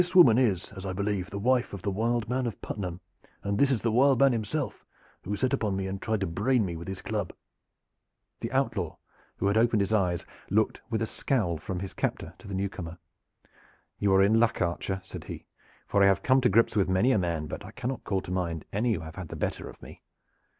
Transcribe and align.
This 0.01 0.15
woman 0.15 0.39
is, 0.39 0.71
as 0.71 0.83
I 0.83 0.93
believe, 0.93 1.29
the 1.29 1.37
wife 1.37 1.73
of 1.73 1.83
the 1.83 1.91
'Wild 1.91 2.27
Man 2.27 2.47
of 2.47 2.59
Puttenham,' 2.59 3.01
and 3.43 3.59
this 3.59 3.69
is 3.69 3.83
the 3.83 3.91
'Wild 3.91 4.19
Man' 4.19 4.31
himself 4.31 4.83
who 5.21 5.35
set 5.35 5.53
upon 5.53 5.75
me 5.75 5.85
and 5.85 6.01
tried 6.01 6.21
to 6.21 6.25
brain 6.25 6.65
me 6.65 6.75
with 6.75 6.87
his 6.87 7.03
club." 7.03 7.31
The 8.39 8.51
outlaw, 8.51 8.97
who 9.37 9.45
had 9.45 9.57
opened 9.57 9.81
his 9.81 9.93
eyes, 9.93 10.25
looked 10.49 10.81
with 10.89 11.03
a 11.03 11.05
scowl 11.05 11.59
from 11.59 11.81
his 11.81 11.93
captor 11.93 12.33
to 12.39 12.47
the 12.47 12.55
new 12.55 12.67
comer. 12.67 12.97
"You 13.99 14.11
are 14.15 14.23
in 14.23 14.39
luck, 14.39 14.59
archer," 14.59 15.01
said 15.03 15.25
he, 15.25 15.45
"for 15.85 16.01
I 16.01 16.07
have 16.07 16.23
come 16.23 16.41
to 16.41 16.49
grips 16.49 16.75
with 16.75 16.89
many 16.89 17.11
a 17.11 17.19
man, 17.19 17.45
but 17.45 17.63
I 17.63 17.69
cannot 17.69 18.03
call 18.03 18.21
to 18.21 18.31
mind 18.31 18.65
any 18.73 18.93
who 18.95 19.01
have 19.01 19.17
had 19.17 19.27
the 19.27 19.35
better 19.35 19.69
of 19.69 19.79
me." 19.83 20.01